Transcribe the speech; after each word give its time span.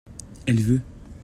elle 0.47 0.59
veut. 0.59 0.81